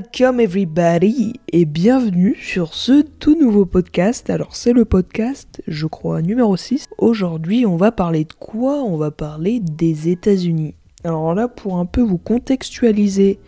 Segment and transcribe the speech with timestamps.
[0.00, 4.30] Welcome everybody et bienvenue sur ce tout nouveau podcast.
[4.30, 6.86] Alors c'est le podcast, je crois, numéro 6.
[6.96, 8.82] Aujourd'hui on va parler de quoi?
[8.82, 10.74] On va parler des États-Unis.
[11.04, 13.40] Alors là pour un peu vous contextualiser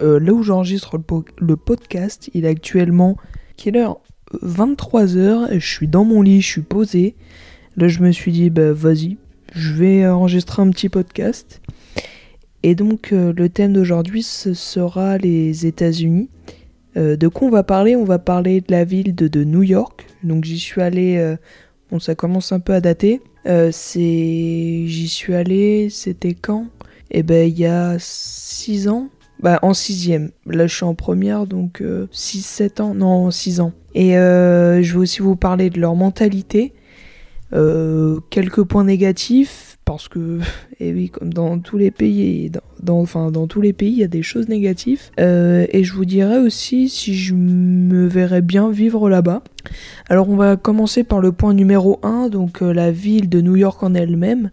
[0.00, 1.00] euh, là où j'enregistre
[1.40, 3.16] le, podcast, il est actuellement
[3.56, 3.98] quelle heure?
[4.44, 7.16] 23h, je suis dans mon lit, je suis posé.
[7.76, 9.16] Là je me suis dit bah vas-y,
[9.52, 11.60] je vais enregistrer un petit podcast.
[12.62, 16.28] Et donc euh, le thème d'aujourd'hui ce sera les États-Unis.
[16.96, 17.94] Euh, de quoi on va parler?
[17.94, 20.06] On va parler de la ville de, New York.
[20.24, 21.36] Donc j'y suis allé, euh,
[21.90, 23.20] bon ça commence un peu à dater.
[23.44, 26.66] c'est, j'y suis allé, c'était quand?
[27.10, 29.08] Eh ben il y a 6 ans.
[29.40, 30.30] Bah en sixième.
[30.46, 32.94] Là je suis en première donc 6-7 ans.
[32.94, 33.72] Non 6 ans.
[33.94, 36.72] Et je vais aussi vous parler de leur mentalité.
[37.52, 40.40] quelques points négatifs parce que,
[40.80, 43.98] et eh oui, comme dans tous les pays, dans, enfin, dans tous les pays, il
[43.98, 45.00] y a des choses négatives.
[45.18, 49.42] Euh, et je vous dirais aussi si je me verrais bien vivre là-bas.
[50.10, 53.56] Alors, on va commencer par le point numéro 1, donc euh, la ville de New
[53.56, 54.50] York en elle-même.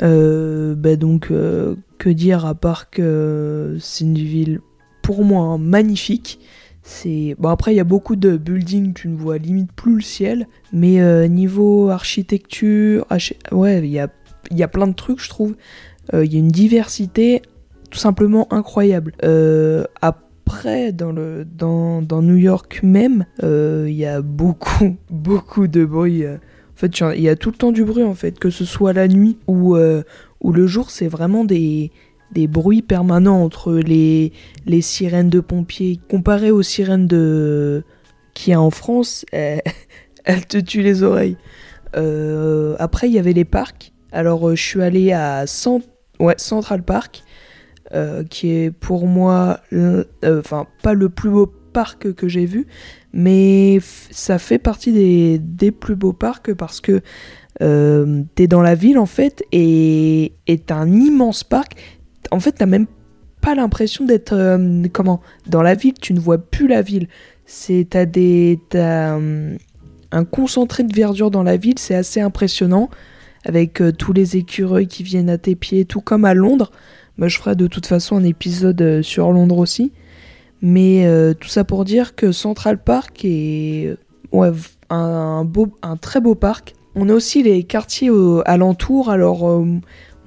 [0.00, 1.32] Euh, bah, donc,
[1.98, 4.60] que dire à part que c'est une ville
[5.02, 6.38] pour moi hein, magnifique.
[6.84, 10.00] C'est bon après il y a beaucoup de buildings, tu ne vois limite plus le
[10.00, 13.04] ciel, mais niveau architecture,
[13.52, 14.08] ouais il y a
[14.56, 15.54] y a plein de trucs, je trouve.
[16.14, 17.42] Euh, il y a une diversité
[17.90, 19.12] tout simplement incroyable.
[19.24, 25.84] Euh, après, dans, le, dans, New York même, euh, il y a beaucoup, beaucoup de
[25.84, 26.26] bruit.
[26.26, 28.92] En fait, il y a tout le temps du bruit, en fait, que ce soit
[28.92, 31.90] la nuit ou, ou le jour, c'est vraiment des,
[32.32, 34.32] des bruits permanents entre les,
[34.64, 35.98] les sirènes de pompiers.
[36.08, 37.82] Comparé aux sirènes de
[38.34, 41.36] qu'il y a en France, elles te tuent les oreilles.
[42.78, 43.92] après, il y avait les parcs.
[44.12, 47.22] Alors, euh, je suis allé à Central Park,
[47.94, 52.66] euh, qui est pour moi, euh, enfin, pas le plus beau parc que j'ai vu,
[53.12, 53.78] mais
[54.10, 54.92] ça fait partie
[55.38, 57.02] des, plus beaux parcs parce que
[58.34, 60.32] t'es dans la ville en fait et
[60.66, 61.76] t'as un immense parc.
[62.30, 62.86] En fait, t'as même
[63.40, 64.58] pas l'impression d'être
[64.92, 65.94] comment dans la ville.
[66.00, 67.08] Tu ne vois plus la ville.
[67.46, 69.18] C'est t'as des t'as
[70.10, 71.78] un concentré de verdure dans la ville.
[71.78, 72.90] C'est assez impressionnant
[73.44, 76.70] avec euh, tous les écureuils qui viennent à tes pieds, tout comme à Londres.
[77.16, 79.92] Moi, je ferai de toute façon un épisode euh, sur Londres aussi.
[80.60, 83.96] Mais euh, tout ça pour dire que Central Park est
[84.90, 86.74] un, beau, un très beau parc.
[86.94, 88.10] On a aussi les quartiers
[88.44, 89.08] alentours.
[89.08, 89.64] Alors,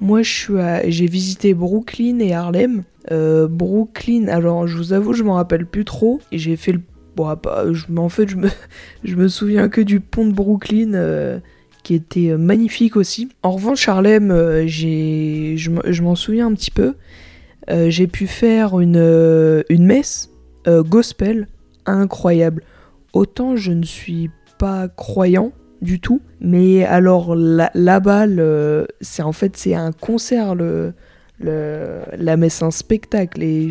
[0.00, 2.84] moi, j'ai visité Brooklyn et Harlem.
[3.10, 6.20] Brooklyn, alors je vous avoue, je m'en rappelle plus trop.
[6.30, 6.80] Et j'ai fait le.
[7.14, 7.28] Bon,
[7.72, 8.48] je, en fait, je me,
[9.04, 11.42] je me souviens que du pont de Brooklyn
[11.82, 13.28] qui était euh, magnifique aussi.
[13.42, 16.94] En revanche, Harlem, euh, j'ai, je m'en souviens un petit peu.
[17.70, 20.30] Euh, j'ai pu faire une, une messe
[20.66, 21.48] gospel
[21.86, 22.62] incroyable.
[23.12, 28.26] Autant je ne suis pas croyant du tout, mais alors là-bas,
[29.00, 30.92] c'est en fait c'est un concert le,
[31.40, 33.70] la messe, un spectacle et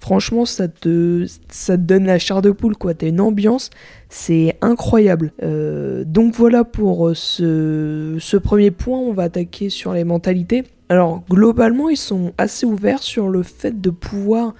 [0.00, 2.94] franchement ça te, ça donne la chair de poule quoi.
[2.94, 3.70] T'as une ambiance,
[4.08, 5.32] c'est incroyable.
[5.42, 10.64] Euh, donc voilà pour euh, ce, premier point, on va attaquer sur les mentalités.
[10.88, 14.54] Alors globalement, ils sont assez ouverts sur le fait de pouvoir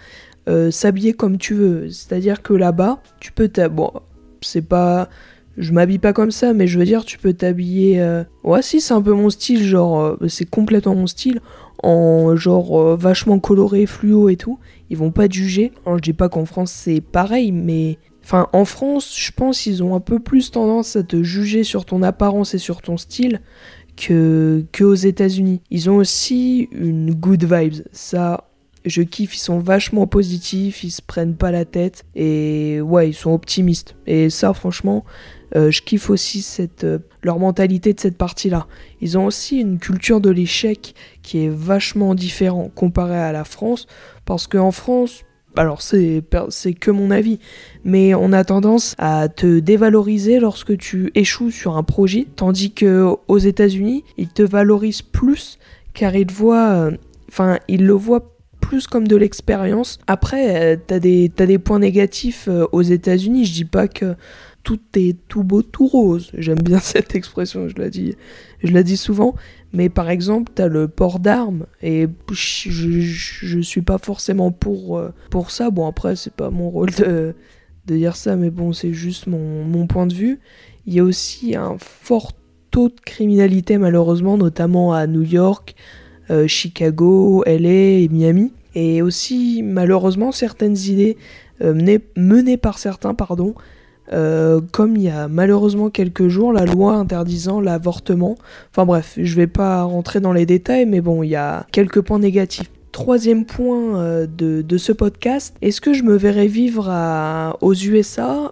[0.49, 1.91] euh, s'habiller comme tu veux.
[1.91, 3.77] C'est-à-dire que là-bas, tu peux t'habiller...
[3.77, 3.93] Bon,
[4.41, 5.09] c'est pas...
[5.57, 8.03] Je m'habille pas comme ça, mais je veux dire, tu peux t'habiller...
[8.45, 11.41] Ouais, si, c'est un peu mon style, genre, c'est complètement mon style,
[11.83, 14.59] en genre vachement coloré, fluo et tout.
[14.91, 15.73] Ils vont pas te juger.
[15.87, 19.95] Je dis pas qu'en France c'est pareil, mais Enfin, en France, je pense qu'ils ont
[19.95, 23.41] un peu plus tendance à te juger sur ton apparence et sur ton style
[23.97, 25.63] que, que aux États-Unis.
[25.71, 27.83] Ils ont aussi une good vibes.
[27.93, 28.50] Ça,
[28.85, 29.37] je kiffe.
[29.37, 30.85] Ils sont vachement positifs.
[30.85, 32.05] Ils se prennent pas la tête.
[32.15, 33.97] Et ouais, ils sont optimistes.
[34.07, 35.05] Et ça, franchement,
[35.57, 38.67] euh, je kiffe aussi cette, euh, leur mentalité de cette partie-là.
[39.01, 43.87] Ils ont aussi une culture de l'échec qui est vachement différente comparée à la France.
[44.25, 45.25] Parce qu'en France,
[45.57, 46.23] alors c'est
[46.79, 47.41] que mon avis,
[47.85, 53.17] mais on a tendance à te dévaloriser lorsque tu échoues sur un projet, tandis que
[53.27, 55.59] aux États-Unis, ils te valorisent plus
[55.93, 56.97] car ils voient, euh,
[57.29, 58.37] enfin ils le voient
[58.71, 59.99] plus comme de l'expérience.
[60.07, 63.45] Après, euh, t'as des as des points négatifs euh, aux États-Unis.
[63.45, 64.15] Je dis pas que
[64.63, 66.31] tout est tout beau, tout rose.
[66.39, 68.15] J'aime bien cette expression, je la dis,
[68.63, 69.35] je la dis souvent.
[69.73, 74.99] Mais par exemple, tu as le port d'armes et je, je, suis pas forcément pour,
[74.99, 75.71] euh, pour ça.
[75.71, 77.35] Bon, après, c'est pas mon rôle de,
[77.87, 80.39] de dire ça, mais bon, c'est juste mon, mon, point de vue.
[80.87, 82.35] Il y a aussi un fort
[82.71, 85.75] taux de criminalité, malheureusement, notamment à New York,
[86.47, 88.53] Chicago, LA et Miami.
[88.75, 91.17] Et aussi, malheureusement, certaines idées
[91.63, 93.55] menée, par certains, pardon,
[94.11, 98.37] comme il y a malheureusement quelques jours la loi interdisant l'avortement.
[98.71, 102.01] Enfin bref, je vais pas rentrer dans les détails, mais bon, il y a quelques
[102.01, 102.71] points négatifs.
[102.93, 106.89] Troisième point de, ce podcast, est-ce que je me verrais vivre
[107.61, 108.51] aux USA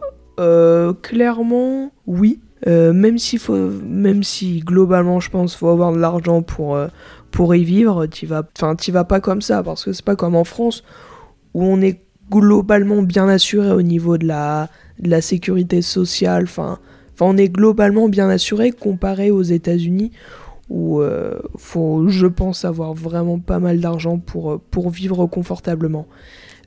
[1.02, 2.40] Clairement, oui.
[2.66, 6.88] Euh, même, faut, même si globalement je pense faut avoir de l'argent pour, euh,
[7.30, 10.44] pour y vivre, tu vas, vas pas comme ça parce que c'est pas comme en
[10.44, 10.82] France
[11.54, 14.68] où on est globalement bien assuré au niveau de la,
[15.20, 16.44] sécurité sociale.
[16.44, 16.78] Enfin,
[17.20, 20.12] on est globalement bien assuré comparé aux États-Unis
[20.68, 26.06] où euh, faut, je pense, avoir vraiment pas mal d'argent pour, pour vivre confortablement.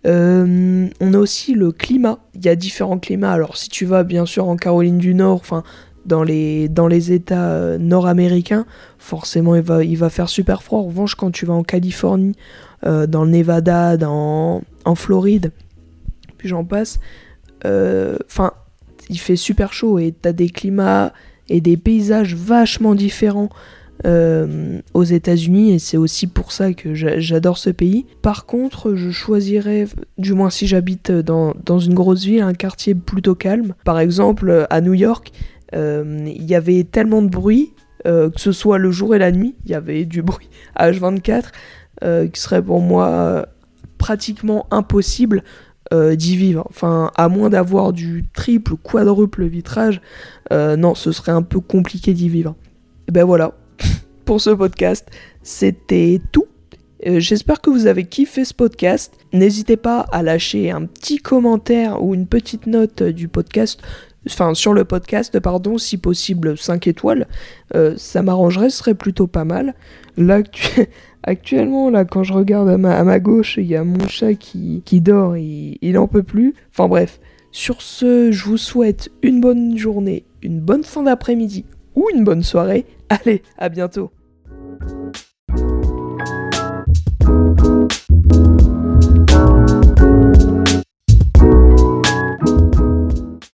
[0.07, 2.19] Euh, on a aussi le climat.
[2.33, 3.31] Il y a différents climats.
[3.31, 5.63] Alors si tu vas bien sûr en Caroline du Nord, enfin
[6.05, 8.65] dans les, dans les États euh, nord-américains,
[8.97, 10.79] forcément il va, il va faire super froid.
[10.79, 12.35] En revanche, quand tu vas en Californie,
[12.85, 15.51] euh, dans le Nevada, dans, en Floride,
[16.37, 16.99] puis j'en passe,
[17.63, 18.51] enfin
[19.09, 21.13] il fait super chaud et t'as des climats
[21.49, 23.49] et des paysages vachement différents
[24.05, 28.07] euh, aux États-Unis et c'est aussi pour ça que j'adore ce pays.
[28.23, 29.85] Par contre, je choisirais,
[30.17, 33.75] du moins si j'habite dans, dans, une grosse ville, un quartier plutôt calme.
[33.83, 37.73] Par exemple, à New York, euh, il y avait tellement de bruit,
[38.07, 40.91] euh, que ce soit le jour et la nuit, il y avait du bruit à
[40.91, 41.51] H24,
[42.31, 43.47] qui serait pour moi
[43.97, 45.43] pratiquement impossible
[45.91, 46.65] d'y vivre.
[46.69, 50.01] Enfin, à moins d'avoir du triple, quadruple vitrage,
[50.51, 52.55] non, ce serait un peu compliqué d'y vivre.
[53.07, 53.53] Et ben voilà,
[54.25, 55.09] pour ce podcast.
[55.43, 56.45] C'était tout.
[57.07, 59.13] Euh, j'espère que vous avez kiffé ce podcast.
[59.33, 63.81] N'hésitez pas à lâcher un petit commentaire ou une petite note du podcast,
[64.27, 67.27] enfin sur le podcast, pardon, si possible 5 étoiles.
[67.75, 69.75] Euh, ça m'arrangerait, ce serait plutôt pas mal.
[70.17, 70.41] Là,
[71.23, 75.37] actuellement, là, quand je regarde à ma, gauche, il y a mon chat qui, dort,
[75.37, 76.53] il, il en peut plus.
[76.71, 77.19] Enfin bref,
[77.51, 81.65] sur ce, je vous souhaite une bonne journée, une bonne fin d'après-midi
[81.95, 82.85] ou une bonne soirée.
[83.09, 84.11] Allez, à bientôt